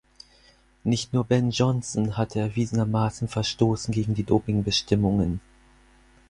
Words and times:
Nicht 0.83 1.13
nur 1.13 1.25
Ben 1.25 1.51
Johnson 1.51 2.17
hatte 2.17 2.39
erwiesenermaßen 2.39 3.27
verstoßen 3.27 3.93
gegen 3.93 4.15
die 4.15 4.23
Dopingbestimmungen. 4.23 5.41